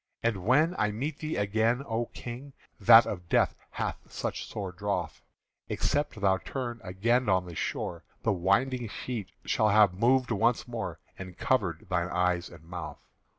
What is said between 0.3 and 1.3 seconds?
when I meet